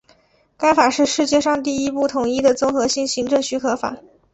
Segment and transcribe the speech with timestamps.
[0.57, 3.99] 该法是世界上第一部统一的综合性行政许可法。